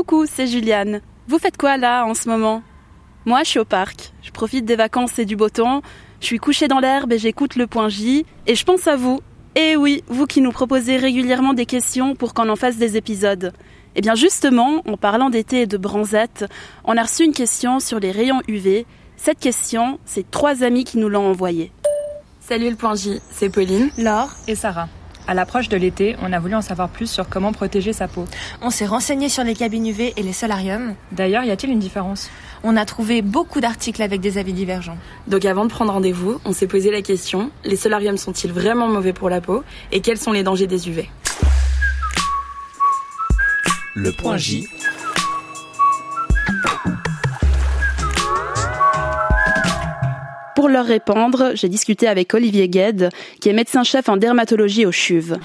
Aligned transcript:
Coucou, 0.00 0.24
c'est 0.24 0.46
Juliane. 0.46 1.02
Vous 1.28 1.38
faites 1.38 1.58
quoi 1.58 1.76
là 1.76 2.06
en 2.06 2.14
ce 2.14 2.26
moment? 2.26 2.62
Moi, 3.26 3.42
je 3.42 3.50
suis 3.50 3.58
au 3.58 3.66
parc. 3.66 4.14
Je 4.22 4.30
profite 4.30 4.64
des 4.64 4.74
vacances 4.74 5.18
et 5.18 5.26
du 5.26 5.36
beau 5.36 5.50
temps. 5.50 5.82
Je 6.20 6.26
suis 6.26 6.38
couchée 6.38 6.68
dans 6.68 6.80
l'herbe 6.80 7.12
et 7.12 7.18
j'écoute 7.18 7.54
le 7.56 7.66
point 7.66 7.90
J. 7.90 8.24
Et 8.46 8.54
je 8.54 8.64
pense 8.64 8.86
à 8.86 8.96
vous. 8.96 9.20
Et 9.56 9.76
oui, 9.76 10.02
vous 10.08 10.24
qui 10.24 10.40
nous 10.40 10.52
proposez 10.52 10.96
régulièrement 10.96 11.52
des 11.52 11.66
questions 11.66 12.14
pour 12.14 12.32
qu'on 12.32 12.48
en 12.48 12.56
fasse 12.56 12.78
des 12.78 12.96
épisodes. 12.96 13.52
Eh 13.94 14.00
bien 14.00 14.14
justement, 14.14 14.80
en 14.88 14.96
parlant 14.96 15.28
d'été 15.28 15.60
et 15.60 15.66
de 15.66 15.76
bronzette, 15.76 16.46
on 16.84 16.96
a 16.96 17.02
reçu 17.02 17.24
une 17.24 17.34
question 17.34 17.78
sur 17.78 18.00
les 18.00 18.10
rayons 18.10 18.40
UV. 18.48 18.86
Cette 19.18 19.38
question, 19.38 19.98
c'est 20.06 20.30
trois 20.30 20.62
amis 20.62 20.84
qui 20.84 20.96
nous 20.96 21.10
l'ont 21.10 21.28
envoyée. 21.28 21.72
Salut 22.40 22.70
le 22.70 22.76
point 22.76 22.94
J, 22.94 23.20
c'est 23.30 23.50
Pauline, 23.50 23.90
Laure 23.98 24.30
et 24.48 24.54
Sarah. 24.54 24.88
À 25.30 25.34
l'approche 25.34 25.68
de 25.68 25.76
l'été, 25.76 26.16
on 26.22 26.32
a 26.32 26.40
voulu 26.40 26.56
en 26.56 26.60
savoir 26.60 26.88
plus 26.88 27.08
sur 27.08 27.28
comment 27.28 27.52
protéger 27.52 27.92
sa 27.92 28.08
peau. 28.08 28.24
On 28.62 28.70
s'est 28.70 28.84
renseigné 28.84 29.28
sur 29.28 29.44
les 29.44 29.54
cabines 29.54 29.86
UV 29.86 30.12
et 30.16 30.24
les 30.24 30.32
solariums. 30.32 30.96
D'ailleurs, 31.12 31.44
y 31.44 31.52
a-t-il 31.52 31.72
une 31.72 31.78
différence? 31.78 32.28
On 32.64 32.76
a 32.76 32.84
trouvé 32.84 33.22
beaucoup 33.22 33.60
d'articles 33.60 34.02
avec 34.02 34.20
des 34.20 34.38
avis 34.38 34.52
divergents. 34.52 34.98
Donc 35.28 35.44
avant 35.44 35.66
de 35.66 35.70
prendre 35.70 35.92
rendez-vous, 35.92 36.40
on 36.44 36.52
s'est 36.52 36.66
posé 36.66 36.90
la 36.90 37.00
question, 37.00 37.52
les 37.62 37.76
solariums 37.76 38.16
sont-ils 38.16 38.52
vraiment 38.52 38.88
mauvais 38.88 39.12
pour 39.12 39.30
la 39.30 39.40
peau 39.40 39.62
et 39.92 40.00
quels 40.00 40.18
sont 40.18 40.32
les 40.32 40.42
dangers 40.42 40.66
des 40.66 40.88
UV 40.88 41.08
Le 43.94 44.10
point 44.10 44.36
J. 44.36 44.66
Pour 50.60 50.68
leur 50.68 50.84
répondre, 50.84 51.52
j'ai 51.54 51.70
discuté 51.70 52.06
avec 52.06 52.34
Olivier 52.34 52.68
Gued, 52.68 53.08
qui 53.40 53.48
est 53.48 53.54
médecin-chef 53.54 54.10
en 54.10 54.18
dermatologie 54.18 54.84
au 54.84 54.92
CHUV. 54.92 55.36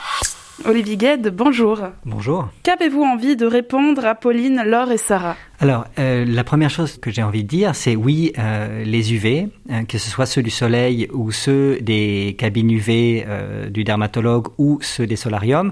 Olivier 0.65 0.97
Gued, 0.97 1.29
bonjour. 1.33 1.79
Bonjour. 2.03 2.49
Qu'avez-vous 2.63 3.01
envie 3.01 3.37
de 3.37 3.45
répondre 3.45 4.05
à 4.05 4.13
Pauline, 4.13 4.61
Laure 4.65 4.91
et 4.91 4.97
Sarah? 4.97 5.37
Alors, 5.61 5.85
euh, 5.99 6.25
la 6.27 6.43
première 6.43 6.69
chose 6.69 6.97
que 6.97 7.11
j'ai 7.11 7.23
envie 7.23 7.43
de 7.43 7.47
dire, 7.47 7.75
c'est 7.75 7.95
oui, 7.95 8.34
euh, 8.37 8.84
les 8.84 9.13
UV, 9.13 9.48
hein, 9.70 9.85
que 9.85 9.97
ce 9.97 10.09
soit 10.09 10.25
ceux 10.25 10.43
du 10.43 10.49
soleil 10.49 11.07
ou 11.13 11.31
ceux 11.31 11.79
des 11.81 12.35
cabines 12.37 12.70
UV 12.70 13.25
euh, 13.25 13.70
du 13.70 13.85
dermatologue 13.85 14.47
ou 14.57 14.79
ceux 14.81 15.07
des 15.07 15.15
solariums, 15.15 15.71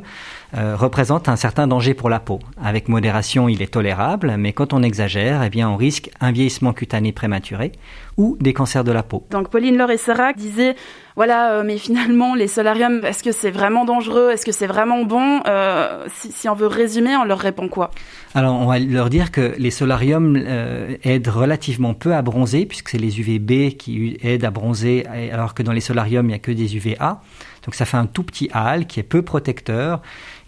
euh, 0.56 0.76
représentent 0.78 1.28
un 1.28 1.36
certain 1.36 1.68
danger 1.68 1.94
pour 1.94 2.10
la 2.10 2.20
peau. 2.20 2.40
Avec 2.64 2.88
modération, 2.88 3.50
il 3.50 3.62
est 3.62 3.74
tolérable, 3.74 4.36
mais 4.38 4.54
quand 4.54 4.72
on 4.72 4.84
exagère, 4.84 5.44
eh 5.44 5.50
bien, 5.50 5.70
on 5.70 5.76
risque 5.76 6.12
un 6.22 6.32
vieillissement 6.32 6.74
cutané 6.74 7.12
prématuré 7.12 7.72
ou 8.18 8.38
des 8.40 8.54
cancers 8.54 8.84
de 8.84 8.92
la 8.92 9.04
peau. 9.04 9.26
Donc 9.32 9.50
Pauline, 9.50 9.76
Laure 9.78 9.92
et 9.92 9.98
Sarah 9.98 10.34
disaient, 10.34 10.76
voilà, 11.16 11.54
euh, 11.54 11.64
mais 11.66 11.78
finalement, 11.78 12.36
les 12.36 12.48
solariums, 12.48 13.04
est-ce 13.04 13.24
que 13.24 13.32
c'est 13.32 13.52
vraiment 13.52 13.86
dangereux? 13.86 14.32
Est-ce 14.32 14.46
que 14.46 14.52
c'est 14.52 14.68
vraiment 14.68 15.04
bon? 15.04 15.42
Euh, 15.48 16.06
si, 16.14 16.32
si 16.32 16.50
on 16.50 16.56
veut 16.56 16.68
résumer, 16.68 17.16
on 17.16 17.24
leur 17.24 17.40
répond 17.40 17.68
quoi? 17.68 17.92
Alors, 18.36 18.56
on 18.56 18.66
va 18.66 18.80
leur 18.80 19.10
dire 19.10 19.32
que 19.32 19.54
les 19.58 19.72
solariums 19.74 20.38
euh, 20.38 20.96
aident 21.04 21.28
relativement 21.28 21.94
peu 21.94 22.14
à 22.16 22.22
bronzer, 22.22 22.66
puisque 22.66 22.90
c'est 22.90 22.98
les 22.98 23.20
UVB 23.20 23.76
qui 23.76 24.18
aident 24.22 24.46
à 24.46 24.52
bronzer, 24.52 25.06
alors 25.32 25.54
que 25.54 25.64
dans 25.64 25.74
les 25.74 25.82
solariums, 25.82 26.26
il 26.26 26.30
n'y 26.30 26.36
a 26.36 26.40
que 26.40 26.52
des 26.52 26.78
UVA. 26.78 27.22
Donc 27.66 27.76
ça 27.76 27.86
fait 27.86 27.98
un 27.98 28.06
tout 28.06 28.24
petit 28.24 28.50
halo 28.54 28.86
qui 28.86 29.00
est 29.00 29.04
peu 29.04 29.22
protecteur 29.22 30.02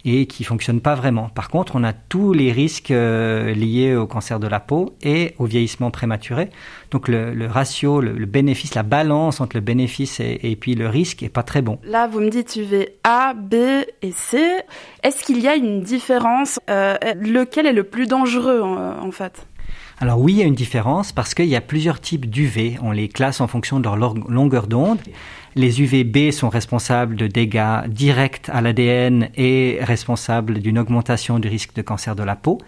et 0.06 0.26
qui 0.26 0.44
fonctionne 0.44 0.80
pas 0.80 0.94
vraiment. 0.94 1.28
Par 1.28 1.50
contre, 1.50 1.74
on 1.74 1.82
a 1.82 1.92
tous 1.92 2.32
les 2.32 2.52
risques 2.52 2.92
euh, 2.92 3.52
liés 3.52 3.94
au 3.96 4.06
cancer 4.06 4.38
de 4.38 4.46
la 4.46 4.60
peau 4.60 4.94
et 5.02 5.34
au 5.38 5.44
vieillissement 5.44 5.90
prématuré. 5.90 6.48
Donc 6.92 7.08
le, 7.08 7.46
ratio, 7.46 8.00
le, 8.00 8.24
bénéfice, 8.24 8.74
la 8.76 8.84
balance 8.84 9.40
entre 9.40 9.56
le 9.56 9.60
bénéfice 9.60 10.20
et, 10.20 10.56
puis 10.58 10.76
le 10.76 10.88
risque 10.88 11.24
est 11.24 11.28
pas 11.28 11.42
très 11.42 11.60
bon. 11.60 11.78
Là, 11.82 12.06
vous 12.06 12.20
me 12.20 12.30
dites 12.30 12.54
UV 12.54 12.90
A, 13.02 13.34
B 13.34 13.54
et 14.02 14.12
C. 14.12 14.38
Est-ce 15.02 15.24
qu'il 15.24 15.40
y 15.40 15.48
a 15.48 15.56
une 15.56 15.82
différence 15.82 16.60
Euh, 16.70 16.96
Lequel 17.20 17.66
est 17.66 17.72
le 17.72 17.84
plus 17.84 18.06
dangereux 18.06 18.62
en 18.62 19.10
fait? 19.10 19.46
Alors 19.98 20.20
oui, 20.20 20.34
il 20.34 20.38
y 20.40 20.42
a 20.42 20.46
une 20.46 20.54
différence 20.54 21.12
parce 21.12 21.32
qu'il 21.34 21.46
y 21.46 21.56
a 21.56 21.62
plusieurs 21.62 22.02
types 22.02 22.28
d'UV. 22.28 22.78
On 22.82 22.90
les 22.90 23.08
classe 23.08 23.40
en 23.40 23.46
fonction 23.46 23.80
de 23.80 23.84
leur 23.84 23.96
longueur 23.96 24.66
d'onde. 24.66 24.98
Les 25.54 25.80
UVB 25.80 26.32
sont 26.32 26.50
responsables 26.50 27.16
de 27.16 27.26
dégâts 27.26 27.86
directs 27.88 28.50
à 28.52 28.60
l'ADN 28.60 29.30
et 29.36 29.78
responsables 29.80 30.58
d'une 30.58 30.78
augmentation 30.78 31.38
du 31.38 31.48
risque 31.48 31.74
de 31.74 31.80
cancer 31.80 32.14
de 32.14 32.22
la 32.22 32.36
peau. 32.36 32.58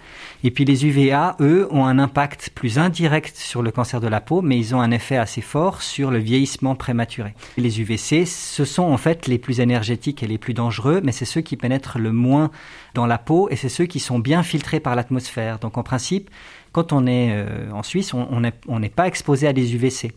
Et 0.42 0.50
puis 0.50 0.64
les 0.64 0.86
UVA, 0.86 1.36
eux, 1.40 1.68
ont 1.70 1.84
un 1.84 1.98
impact 1.98 2.48
plus 2.54 2.78
indirect 2.78 3.36
sur 3.36 3.60
le 3.60 3.72
cancer 3.72 4.00
de 4.00 4.08
la 4.08 4.22
peau, 4.22 4.40
mais 4.40 4.56
ils 4.56 4.74
ont 4.74 4.80
un 4.80 4.90
effet 4.90 5.18
assez 5.18 5.42
fort 5.42 5.82
sur 5.82 6.10
le 6.10 6.18
vieillissement 6.18 6.76
prématuré. 6.76 7.34
Les 7.58 7.78
UVC, 7.78 8.24
ce 8.24 8.64
sont 8.64 8.84
en 8.84 8.96
fait 8.96 9.26
les 9.26 9.36
plus 9.36 9.60
énergétiques 9.60 10.22
et 10.22 10.26
les 10.26 10.38
plus 10.38 10.54
dangereux, 10.54 11.02
mais 11.04 11.12
c'est 11.12 11.26
ceux 11.26 11.42
qui 11.42 11.58
pénètrent 11.58 11.98
le 11.98 12.12
moins 12.12 12.50
dans 12.94 13.04
la 13.04 13.18
peau 13.18 13.50
et 13.50 13.56
c'est 13.56 13.68
ceux 13.68 13.84
qui 13.84 14.00
sont 14.00 14.18
bien 14.18 14.42
filtrés 14.42 14.80
par 14.80 14.96
l'atmosphère. 14.96 15.58
Donc 15.58 15.76
en 15.76 15.82
principe, 15.82 16.30
quand 16.78 16.92
on 16.92 17.08
est 17.08 17.30
euh, 17.32 17.72
en 17.72 17.82
Suisse, 17.82 18.14
on 18.14 18.40
n'est 18.40 18.52
on 18.68 18.80
pas 18.82 19.08
exposé 19.08 19.48
à 19.48 19.52
des 19.52 19.74
UVC. 19.74 20.12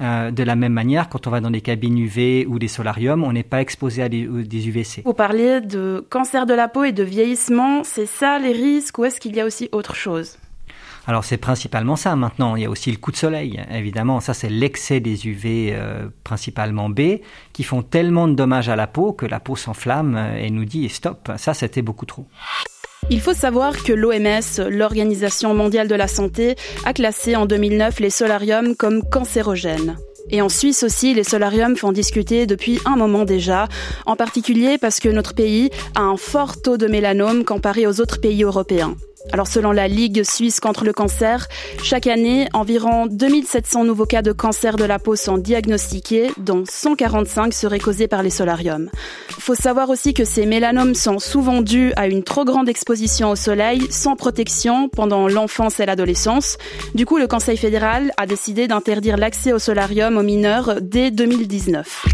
Euh, 0.00 0.32
de 0.32 0.42
la 0.42 0.56
même 0.56 0.72
manière, 0.72 1.08
quand 1.08 1.28
on 1.28 1.30
va 1.30 1.40
dans 1.40 1.52
des 1.52 1.60
cabines 1.60 1.96
UV 1.96 2.46
ou 2.48 2.58
des 2.58 2.66
solariums, 2.66 3.22
on 3.22 3.32
n'est 3.32 3.44
pas 3.44 3.60
exposé 3.60 4.02
à 4.02 4.08
des, 4.08 4.18
UVC. 4.68 5.02
Vous 5.04 5.14
parliez 5.14 5.60
de 5.60 6.04
cancer 6.10 6.46
de 6.46 6.54
la 6.54 6.66
peau 6.66 6.82
et 6.82 6.90
de 6.90 7.04
vieillissement. 7.04 7.84
C'est 7.84 8.06
ça 8.06 8.40
les 8.40 8.50
risques 8.50 8.98
ou 8.98 9.04
est-ce 9.04 9.20
qu'il 9.20 9.36
y 9.36 9.40
a 9.40 9.46
aussi 9.46 9.68
autre 9.70 9.94
chose? 9.94 10.36
Alors 11.06 11.22
c'est 11.22 11.36
principalement 11.36 11.94
ça 11.94 12.16
maintenant. 12.16 12.56
Il 12.56 12.62
y 12.62 12.66
a 12.66 12.70
aussi 12.70 12.90
le 12.90 12.96
coup 12.96 13.12
de 13.12 13.16
soleil, 13.16 13.60
évidemment. 13.70 14.18
Ça 14.18 14.34
c'est 14.34 14.50
l'excès 14.50 14.98
des 14.98 15.28
UV, 15.28 15.70
euh, 15.72 16.08
principalement 16.24 16.90
B, 16.90 17.20
qui 17.52 17.62
font 17.62 17.82
tellement 17.82 18.26
de 18.26 18.34
dommages 18.34 18.68
à 18.68 18.74
la 18.74 18.88
peau 18.88 19.12
que 19.12 19.26
la 19.26 19.38
peau 19.38 19.54
s'enflamme 19.54 20.16
euh, 20.16 20.44
et 20.44 20.50
nous 20.50 20.64
dit 20.64 20.88
stop. 20.88 21.30
Ça 21.36 21.54
c'était 21.54 21.82
beaucoup 21.82 22.06
trop. 22.06 22.26
Il 23.12 23.20
faut 23.20 23.34
savoir 23.34 23.82
que 23.82 23.92
l'OMS, 23.92 24.70
l'Organisation 24.70 25.52
mondiale 25.52 25.88
de 25.88 25.96
la 25.96 26.06
santé, 26.06 26.54
a 26.84 26.92
classé 26.92 27.34
en 27.34 27.44
2009 27.44 27.98
les 27.98 28.08
solariums 28.08 28.76
comme 28.76 29.02
cancérogènes. 29.02 29.96
Et 30.30 30.40
en 30.42 30.48
Suisse 30.48 30.84
aussi, 30.84 31.12
les 31.12 31.24
solariums 31.24 31.76
font 31.76 31.90
discuter 31.90 32.46
depuis 32.46 32.78
un 32.84 32.94
moment 32.94 33.24
déjà, 33.24 33.66
en 34.06 34.14
particulier 34.14 34.78
parce 34.78 35.00
que 35.00 35.08
notre 35.08 35.34
pays 35.34 35.70
a 35.96 36.02
un 36.02 36.16
fort 36.16 36.62
taux 36.62 36.76
de 36.76 36.86
mélanome 36.86 37.44
comparé 37.44 37.88
aux 37.88 38.00
autres 38.00 38.20
pays 38.20 38.44
européens. 38.44 38.94
Alors 39.32 39.46
selon 39.46 39.70
la 39.70 39.86
Ligue 39.86 40.24
suisse 40.24 40.60
contre 40.60 40.84
le 40.84 40.92
cancer, 40.92 41.46
chaque 41.82 42.06
année, 42.06 42.48
environ 42.52 43.06
2700 43.06 43.84
nouveaux 43.84 44.06
cas 44.06 44.22
de 44.22 44.32
cancer 44.32 44.76
de 44.76 44.84
la 44.84 44.98
peau 44.98 45.14
sont 45.14 45.36
diagnostiqués, 45.36 46.30
dont 46.38 46.64
145 46.68 47.52
seraient 47.52 47.78
causés 47.78 48.08
par 48.08 48.22
les 48.22 48.30
solariums. 48.30 48.90
Faut 49.28 49.54
savoir 49.54 49.90
aussi 49.90 50.14
que 50.14 50.24
ces 50.24 50.46
mélanomes 50.46 50.94
sont 50.94 51.18
souvent 51.18 51.60
dus 51.60 51.92
à 51.96 52.08
une 52.08 52.24
trop 52.24 52.44
grande 52.44 52.68
exposition 52.68 53.30
au 53.30 53.36
soleil 53.36 53.86
sans 53.90 54.16
protection 54.16 54.88
pendant 54.88 55.28
l'enfance 55.28 55.80
et 55.80 55.86
l'adolescence. 55.86 56.56
Du 56.94 57.04
coup, 57.04 57.18
le 57.18 57.28
Conseil 57.28 57.56
fédéral 57.56 58.12
a 58.16 58.26
décidé 58.26 58.68
d'interdire 58.68 59.16
l'accès 59.16 59.52
au 59.52 59.58
solarium 59.58 60.16
aux 60.16 60.22
mineurs 60.22 60.76
dès 60.80 61.10
2019. 61.10 62.06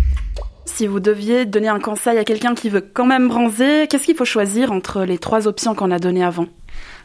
Si 0.67 0.87
vous 0.87 1.01
deviez 1.01 1.47
donner 1.47 1.69
un 1.69 1.81
conseil 1.81 2.19
à 2.19 2.25
quelqu'un 2.25 2.55
qui 2.55 2.69
veut 2.69 2.83
quand 2.83 3.07
même 3.07 3.29
bronzer, 3.29 3.87
qu'est-ce 3.89 4.05
qu'il 4.05 4.17
faut 4.17 4.27
choisir 4.27 4.73
entre 4.73 5.05
les 5.05 5.17
trois 5.17 5.47
options 5.49 5.75
qu'on 5.75 5.91
a 5.91 5.99
données 5.99 6.25
avant? 6.25 6.49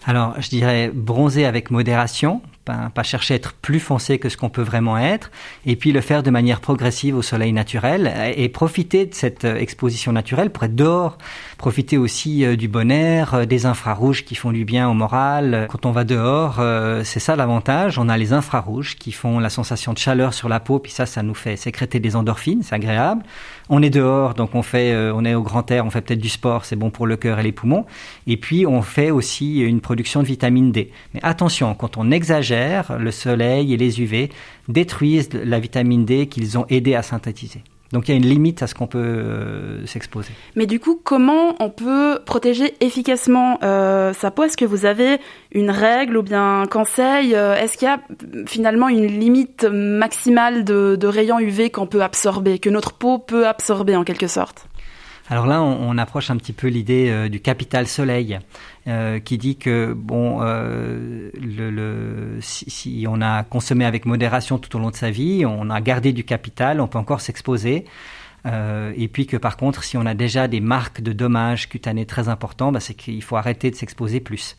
Alors, 0.05 0.33
je 0.39 0.49
dirais 0.49 0.89
bronzer 0.93 1.45
avec 1.45 1.69
modération, 1.69 2.41
pas, 2.65 2.91
pas 2.93 3.03
chercher 3.03 3.35
à 3.35 3.37
être 3.37 3.53
plus 3.53 3.79
foncé 3.79 4.17
que 4.17 4.29
ce 4.29 4.37
qu'on 4.37 4.49
peut 4.49 4.61
vraiment 4.63 4.97
être, 4.97 5.31
et 5.65 5.75
puis 5.75 5.91
le 5.91 6.01
faire 6.01 6.23
de 6.23 6.31
manière 6.31 6.59
progressive 6.59 7.15
au 7.15 7.21
soleil 7.21 7.53
naturel, 7.53 8.11
et 8.35 8.49
profiter 8.49 9.05
de 9.05 9.13
cette 9.13 9.45
euh, 9.45 9.57
exposition 9.57 10.11
naturelle 10.11 10.49
pour 10.49 10.63
être 10.63 10.75
dehors, 10.75 11.19
profiter 11.59 11.99
aussi 11.99 12.43
euh, 12.45 12.55
du 12.55 12.67
bon 12.67 12.91
air, 12.91 13.33
euh, 13.35 13.45
des 13.45 13.67
infrarouges 13.67 14.25
qui 14.25 14.33
font 14.33 14.51
du 14.51 14.65
bien 14.65 14.89
au 14.89 14.95
moral. 14.95 15.67
Quand 15.69 15.85
on 15.85 15.91
va 15.91 16.03
dehors, 16.03 16.61
c'est 17.03 17.19
ça 17.19 17.35
l'avantage, 17.35 17.99
on 17.99 18.09
a 18.09 18.17
les 18.17 18.33
infrarouges 18.33 18.95
qui 18.97 19.11
font 19.11 19.39
la 19.39 19.49
sensation 19.49 19.93
de 19.93 19.97
chaleur 19.99 20.33
sur 20.33 20.49
la 20.49 20.59
peau, 20.59 20.79
puis 20.79 20.91
ça, 20.91 21.05
ça 21.05 21.21
nous 21.21 21.35
fait 21.35 21.55
sécréter 21.55 21.99
des 21.99 22.15
endorphines, 22.15 22.63
c'est 22.63 22.75
agréable. 22.75 23.23
On 23.69 23.81
est 23.81 23.89
dehors, 23.89 24.33
donc 24.33 24.55
on 24.55 24.63
fait, 24.63 24.95
on 25.13 25.23
est 25.23 25.33
au 25.33 25.43
grand 25.43 25.69
air, 25.71 25.85
on 25.85 25.89
fait 25.89 26.01
peut-être 26.01 26.19
du 26.19 26.29
sport, 26.29 26.65
c'est 26.65 26.75
bon 26.75 26.89
pour 26.89 27.07
le 27.07 27.15
cœur 27.15 27.39
et 27.39 27.43
les 27.43 27.51
poumons. 27.51 27.85
Et 28.27 28.37
puis 28.37 28.65
on 28.65 28.81
fait 28.81 29.11
aussi 29.11 29.60
une 29.67 29.81
production 29.81 30.21
de 30.21 30.27
vitamine 30.27 30.71
D. 30.71 30.91
Mais 31.13 31.19
attention, 31.23 31.73
quand 31.75 31.97
on 31.97 32.11
exagère, 32.11 32.97
le 32.97 33.11
soleil 33.11 33.73
et 33.73 33.77
les 33.77 34.01
UV 34.01 34.29
détruisent 34.67 35.29
la 35.33 35.59
vitamine 35.59 36.05
D 36.05 36.27
qu'ils 36.27 36.57
ont 36.57 36.65
aidé 36.69 36.95
à 36.95 37.01
synthétiser. 37.01 37.63
Donc 37.91 38.07
il 38.07 38.11
y 38.11 38.13
a 38.13 38.17
une 38.17 38.25
limite 38.25 38.63
à 38.63 38.67
ce 38.67 38.73
qu'on 38.73 38.87
peut 38.87 38.99
euh, 38.99 39.85
s'exposer. 39.85 40.31
Mais 40.55 40.65
du 40.65 40.79
coup, 40.79 40.99
comment 41.03 41.55
on 41.59 41.69
peut 41.69 42.19
protéger 42.25 42.73
efficacement 42.79 43.59
euh, 43.63 44.13
sa 44.13 44.31
peau? 44.31 44.43
Est-ce 44.43 44.55
que 44.55 44.63
vous 44.63 44.85
avez 44.85 45.19
une 45.51 45.69
règle 45.69 46.15
ou 46.15 46.23
bien 46.23 46.61
un 46.61 46.67
conseil? 46.67 47.35
Euh, 47.35 47.55
Est-ce 47.55 47.77
qu'il 47.77 47.89
y 47.89 47.91
a 47.91 47.99
finalement 48.47 48.87
une 48.87 49.07
limite 49.07 49.65
maximale 49.65 50.63
de, 50.63 50.95
de 50.97 51.07
rayons 51.07 51.39
UV 51.39 51.69
qu'on 51.69 51.85
peut 51.85 52.01
absorber, 52.01 52.59
que 52.59 52.69
notre 52.69 52.93
peau 52.93 53.19
peut 53.19 53.45
absorber 53.45 53.97
en 53.97 54.05
quelque 54.05 54.27
sorte? 54.27 54.67
Alors 55.29 55.45
là, 55.45 55.61
on, 55.61 55.89
on 55.89 55.97
approche 55.97 56.29
un 56.29 56.37
petit 56.37 56.51
peu 56.53 56.67
l'idée 56.67 57.09
euh, 57.09 57.29
du 57.29 57.39
capital 57.39 57.87
soleil, 57.87 58.39
euh, 58.87 59.19
qui 59.19 59.37
dit 59.37 59.57
que 59.57 59.93
bon, 59.93 60.39
euh, 60.41 61.29
si, 62.41 63.05
on 63.07 63.21
a 63.21 63.43
consommé 63.43 63.85
avec 63.85 64.07
modération 64.07 64.57
tout 64.57 64.75
au 64.75 64.79
long 64.79 64.89
de 64.89 64.95
sa 64.95 65.11
vie, 65.11 65.45
on 65.45 65.69
a 65.69 65.79
gardé 65.81 66.13
du 66.13 66.23
capital, 66.23 66.81
on 66.81 66.87
peut 66.87 66.97
encore 66.97 67.21
s'exposer. 67.21 67.85
Euh, 68.47 68.91
et 68.97 69.07
puis 69.07 69.27
que 69.27 69.37
par 69.37 69.55
contre, 69.55 69.83
si 69.83 69.97
on 69.97 70.05
a 70.07 70.15
déjà 70.15 70.47
des 70.47 70.61
marques 70.61 71.01
de 71.01 71.13
dommages 71.13 71.69
cutanés 71.69 72.07
très 72.07 72.27
importants, 72.27 72.71
bah, 72.71 72.79
qu'il 72.79 73.21
faut 73.21 73.35
arrêter 73.35 73.69
de 73.69 73.75
s'exposer 73.75 74.19
plus. 74.19 74.57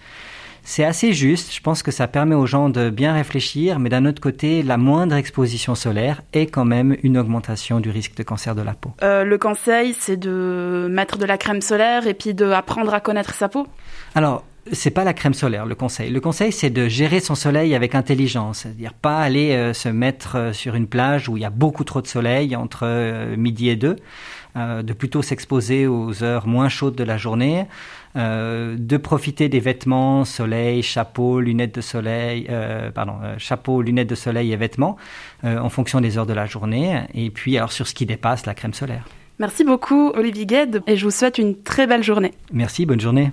C'est 0.65 0.85
assez 0.85 1.13
juste. 1.13 1.53
Je 1.53 1.61
pense 1.61 1.83
que 1.83 1.91
ça 1.91 2.07
permet 2.07 2.35
aux 2.35 2.47
gens 2.47 2.69
de 2.69 2.91
bien 2.91 3.13
réfléchir, 3.13 3.79
mais 3.79 3.89
d'un 3.89 4.07
autre 4.07 4.21
côté, 4.21 4.63
la 4.63 4.77
moindre 4.77 5.17
exposition 5.17 5.75
solaire 5.75 6.23
est 6.33 6.47
quand 6.47 6.65
même 6.65 6.97
une 7.03 7.19
augmentation 7.19 7.81
du 7.81 7.91
risque 7.91 8.15
de 8.17 8.23
cancer 8.23 8.55
de 8.55 8.63
la 8.63 8.75
peau. 8.75 8.93
Euh, 9.03 9.25
le 9.25 9.39
conseil, 9.39 9.95
c'est 9.99 10.17
de 10.17 10.89
mettre 10.91 11.19
de 11.19 11.27
la 11.27 11.39
crème 11.39 11.61
solaire 11.61 12.07
et 12.07 12.15
puis 12.15 12.35
d'apprendre 12.35 12.95
à 12.95 13.01
connaître 13.01 13.35
sa 13.35 13.49
peau. 13.49 13.67
Alors, 14.15 14.45
c'est 14.71 14.91
pas 14.91 15.05
la 15.05 15.13
crème 15.13 15.35
solaire 15.35 15.67
le 15.67 15.75
conseil. 15.75 16.11
Le 16.11 16.21
conseil 16.21 16.53
c'est 16.53 16.71
de 16.71 16.89
gérer 16.89 17.21
son 17.21 17.35
soleil 17.35 17.75
avec 17.75 17.95
intelligence, 17.95 18.61
c'est-à-dire 18.61 18.95
pas 18.95 19.19
aller 19.19 19.53
euh, 19.53 19.73
se 19.73 19.89
mettre 19.89 20.37
euh, 20.37 20.53
sur 20.53 20.75
une 20.75 20.87
plage 20.87 21.29
où 21.29 21.37
il 21.37 21.43
y 21.43 21.45
a 21.45 21.51
beaucoup 21.51 21.85
trop 21.85 22.01
de 22.01 22.07
soleil 22.07 22.55
entre 22.55 22.83
euh, 22.85 23.37
midi 23.37 23.69
et 23.69 23.77
deux, 23.77 23.97
de 24.55 24.93
plutôt 24.93 25.23
s'exposer 25.23 25.87
aux 25.87 26.23
heures 26.23 26.47
moins 26.47 26.69
chaudes 26.69 26.95
de 26.95 27.05
la 27.05 27.17
journée, 27.17 27.65
de 28.15 28.97
profiter 28.99 29.49
des 29.49 29.61
vêtements 29.61 30.27
soleil, 30.27 30.83
chapeau, 30.83 31.41
lunettes 31.41 31.75
de 31.75 31.81
soleil, 31.81 32.51
pardon, 32.95 33.15
chapeau, 33.39 33.81
lunettes 33.81 34.11
de 34.11 34.15
soleil 34.15 34.53
et 34.53 34.57
vêtements 34.57 34.99
en 35.43 35.71
fonction 35.71 36.03
des 36.03 36.19
heures 36.19 36.27
de 36.27 36.35
la 36.35 36.45
journée. 36.45 37.01
Et 37.15 37.31
puis 37.31 37.57
alors 37.57 37.73
sur 37.73 37.89
ce 37.89 37.95
qui 37.95 38.05
dépasse 38.05 38.45
la 38.45 38.53
crème 38.53 38.75
solaire. 38.75 39.09
Merci 39.39 39.65
beaucoup 39.65 40.11
Olivier 40.11 40.45
Gued 40.45 40.83
et 40.87 40.99
je 40.99 41.05
vous 41.07 41.11
souhaite 41.11 41.39
une 41.39 41.63
très 41.63 41.87
belle 41.87 42.03
journée. 42.03 42.33
Merci, 42.53 42.85
bonne 42.85 43.01
journée. 43.01 43.33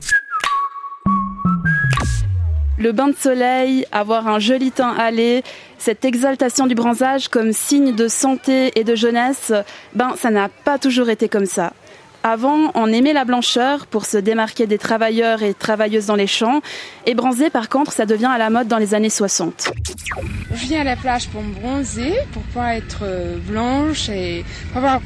Le 2.79 2.93
bain 2.93 3.09
de 3.09 3.15
soleil, 3.15 3.85
avoir 3.91 4.29
un 4.29 4.39
joli 4.39 4.71
teint 4.71 4.95
allé, 4.97 5.43
cette 5.77 6.05
exaltation 6.05 6.65
du 6.65 6.75
bronzage 6.75 7.27
comme 7.27 7.51
signe 7.51 7.93
de 7.93 8.07
santé 8.07 8.71
et 8.79 8.85
de 8.85 8.95
jeunesse, 8.95 9.51
ben 9.95 10.13
ça 10.15 10.31
n'a 10.31 10.47
pas 10.47 10.79
toujours 10.79 11.09
été 11.09 11.27
comme 11.27 11.45
ça. 11.45 11.73
Avant, 12.24 12.71
on 12.75 12.88
aimait 12.88 13.13
la 13.13 13.24
blancheur 13.24 13.88
pour 13.88 14.06
se 14.06 14.18
démarquer 14.18 14.68
des 14.68 14.77
travailleurs 14.77 15.42
et 15.42 15.54
travailleuses 15.54 16.07
dans 16.07 16.16
les 16.16 16.27
champs. 16.27 16.62
Et 17.06 17.13
bronzer, 17.13 17.50
par 17.50 17.69
contre, 17.69 17.94
ça 17.94 18.06
devient 18.06 18.30
à 18.30 18.38
la 18.38 18.50
mode 18.50 18.68
dans 18.68 18.77
les 18.77 18.94
années 18.94 19.10
60. 19.10 19.71
Je 20.54 20.66
viens 20.66 20.81
à 20.81 20.83
la 20.83 20.98
plage 20.98 21.30
pour 21.30 21.42
me 21.42 21.54
bronzer, 21.54 22.13
pour 22.33 22.42
pas 22.54 22.75
être 22.75 23.04
euh, 23.04 23.38
blanche 23.48 24.10
et 24.10 24.44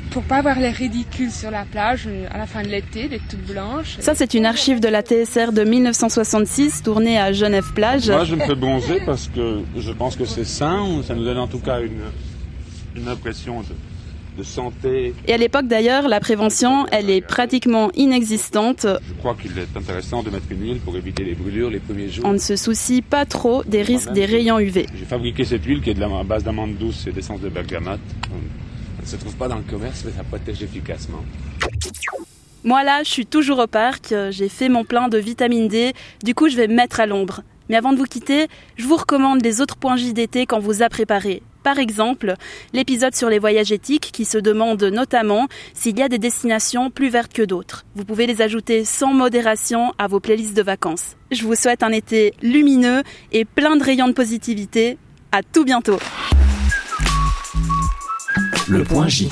pour 0.10 0.24
pas 0.24 0.38
avoir 0.38 0.58
les 0.58 0.72
ridicules 0.72 1.32
sur 1.32 1.52
la 1.52 1.66
plage 1.66 2.06
euh, 2.08 2.26
à 2.32 2.40
la 2.40 2.48
fin 2.48 2.64
de 2.64 2.70
l'été, 2.70 3.08
d'être 3.08 3.28
toute 3.28 3.46
blanche. 3.46 3.98
Ça, 4.00 4.16
c'est 4.16 4.34
une 4.34 4.48
archive 4.48 4.80
de 4.80 4.88
la 4.88 5.04
TSR 5.04 5.52
de 5.52 5.64
1966, 5.64 6.82
tournée 6.82 7.20
à 7.20 7.32
Genève 7.32 7.74
Plage. 7.76 8.10
Moi, 8.10 8.24
je 8.24 8.36
me 8.36 8.44
fais 8.44 8.56
bronzer 8.56 9.02
parce 9.06 9.28
que 9.28 9.60
je 9.78 9.92
pense 9.92 10.16
que 10.16 10.26
c'est 10.26 10.46
sain, 10.46 11.02
ça 11.06 11.14
nous 11.14 11.26
donne 11.26 11.38
en 11.38 11.48
tout 11.48 11.60
cas 11.60 11.80
une, 11.82 12.02
une 12.96 13.08
impression 13.08 13.62
de 13.62 13.76
de 14.38 14.44
santé. 14.44 15.14
Et 15.28 15.34
à 15.34 15.38
l'époque 15.38 15.68
d'ailleurs, 15.68 16.08
la 16.08 16.20
prévention, 16.20 16.86
elle 16.92 17.10
est 17.10 17.22
pratiquement 17.22 17.92
inexistante. 17.96 18.86
Je 18.86 19.14
crois 19.20 19.36
qu'il 19.36 19.58
est 19.58 19.78
intéressant 19.78 20.24
de 20.24 20.30
mettre 20.30 20.46
une 20.52 20.62
huile 20.62 20.80
pour 20.80 20.96
éviter 20.96 21.24
les 21.24 21.36
brûlures 21.36 21.70
les 21.70 21.80
premiers 21.80 22.10
jours. 22.10 22.26
On 22.26 22.34
ne 22.34 22.38
se 22.38 22.56
soucie 22.56 23.02
pas 23.02 23.26
trop 23.26 23.64
des 23.64 23.82
risques 23.82 24.12
des 24.12 24.26
rayons 24.26 24.60
UV. 24.60 24.88
J'ai 24.98 25.06
fabriqué 25.06 25.46
cette 25.46 25.64
huile 25.66 25.82
qui 25.82 25.92
est 25.92 25.94
de 25.94 26.00
la 26.00 26.24
base 26.24 26.44
d'amande 26.44 26.76
douce 26.76 27.08
et 27.08 27.12
d'essence 27.12 27.42
de 27.42 27.50
bergamote. 27.50 28.00
Elle 28.98 29.04
ne 29.04 29.08
se 29.08 29.16
trouve 29.18 29.36
pas 29.36 29.48
dans 29.48 29.58
le 29.58 29.64
commerce, 29.64 30.04
mais 30.06 30.12
ça 30.12 30.24
protège 30.24 30.64
efficacement. 30.64 31.24
Moi 32.64 32.84
là, 32.84 33.04
je 33.04 33.10
suis 33.10 33.26
toujours 33.26 33.60
au 33.60 33.68
parc, 33.68 34.14
j'ai 34.30 34.48
fait 34.48 34.70
mon 34.70 34.86
plein 34.86 35.10
de 35.10 35.18
vitamine 35.18 35.68
D, 35.68 35.94
du 36.24 36.34
coup 36.34 36.48
je 36.48 36.56
vais 36.56 36.68
me 36.68 36.76
mettre 36.76 37.02
à 37.02 37.06
l'ombre. 37.06 37.42
Mais 37.74 37.78
avant 37.78 37.92
de 37.94 37.98
vous 37.98 38.06
quitter, 38.06 38.50
je 38.78 38.86
vous 38.86 38.98
recommande 38.98 39.44
les 39.44 39.60
autres 39.60 39.78
points 39.78 39.96
J 39.96 40.14
d'été 40.14 40.46
qu'on 40.46 40.60
vous 40.60 40.84
a 40.84 40.90
préparés. 40.90 41.42
Par 41.64 41.80
exemple, 41.80 42.36
l'épisode 42.72 43.16
sur 43.16 43.30
les 43.30 43.40
voyages 43.40 43.72
éthiques 43.72 44.12
qui 44.14 44.26
se 44.26 44.38
demande 44.38 44.84
notamment 44.84 45.48
s'il 45.74 45.98
y 45.98 46.04
a 46.04 46.08
des 46.08 46.20
destinations 46.20 46.92
plus 46.92 47.10
vertes 47.10 47.34
que 47.34 47.42
d'autres. 47.42 47.84
Vous 47.96 48.06
pouvez 48.06 48.28
les 48.28 48.44
ajouter 48.44 48.86
sans 48.86 49.12
modération 49.12 49.92
à 49.98 50.06
vos 50.06 50.20
playlists 50.20 50.56
de 50.56 50.62
vacances. 50.62 51.16
Je 51.32 51.46
vous 51.46 51.56
souhaite 51.56 51.82
un 51.82 51.90
été 51.90 52.36
lumineux 52.44 53.02
et 53.32 53.44
plein 53.44 53.76
de 53.76 53.84
rayons 53.84 54.08
de 54.08 54.14
positivité. 54.14 55.00
À 55.32 55.42
tout 55.42 55.66
bientôt. 55.66 55.98
Le 58.70 58.84
point 58.84 59.08
J. 59.08 59.30